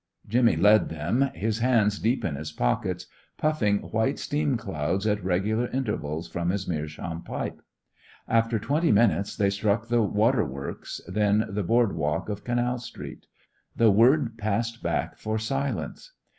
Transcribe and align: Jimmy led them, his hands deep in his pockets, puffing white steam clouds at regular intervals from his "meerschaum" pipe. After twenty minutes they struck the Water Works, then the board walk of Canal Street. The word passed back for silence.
Jimmy 0.27 0.55
led 0.55 0.89
them, 0.89 1.29
his 1.35 1.59
hands 1.59 1.99
deep 1.99 2.25
in 2.25 2.33
his 2.33 2.51
pockets, 2.51 3.05
puffing 3.37 3.83
white 3.91 4.17
steam 4.17 4.57
clouds 4.57 5.05
at 5.05 5.23
regular 5.23 5.67
intervals 5.67 6.27
from 6.27 6.49
his 6.49 6.67
"meerschaum" 6.67 7.21
pipe. 7.21 7.61
After 8.27 8.57
twenty 8.57 8.91
minutes 8.91 9.35
they 9.37 9.51
struck 9.51 9.89
the 9.89 10.01
Water 10.01 10.43
Works, 10.43 11.01
then 11.07 11.45
the 11.47 11.61
board 11.61 11.93
walk 11.95 12.29
of 12.29 12.43
Canal 12.43 12.79
Street. 12.79 13.27
The 13.75 13.91
word 13.91 14.39
passed 14.39 14.81
back 14.81 15.19
for 15.19 15.37
silence. 15.37 16.11